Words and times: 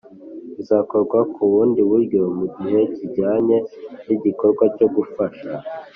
Bizakorwa 0.55 1.19
ku 1.33 1.41
bundi 1.51 1.79
buryo 1.89 2.21
mu 2.37 2.45
gihe 2.55 2.79
kijyanye 2.95 3.57
n’igikorwa 4.05 4.63
cyo 4.77 4.87
gufasha 4.95 5.49